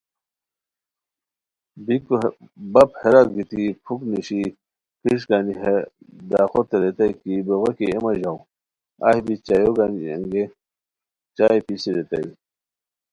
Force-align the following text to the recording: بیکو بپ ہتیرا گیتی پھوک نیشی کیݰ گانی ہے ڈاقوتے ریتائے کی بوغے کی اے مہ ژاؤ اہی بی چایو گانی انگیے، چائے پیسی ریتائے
بیکو 1.85 2.15
بپ 2.73 2.89
ہتیرا 2.99 3.21
گیتی 3.33 3.63
پھوک 3.83 4.01
نیشی 4.09 4.41
کیݰ 5.01 5.21
گانی 5.29 5.53
ہے 5.61 5.75
ڈاقوتے 6.29 6.77
ریتائے 6.81 7.11
کی 7.21 7.33
بوغے 7.45 7.71
کی 7.77 7.85
اے 7.91 7.97
مہ 8.03 8.11
ژاؤ 8.19 8.37
اہی 9.05 9.19
بی 9.25 9.35
چایو 9.45 9.71
گانی 9.77 9.99
انگیے، 10.13 10.45
چائے 11.35 11.59
پیسی 11.67 11.89
ریتائے 11.95 12.29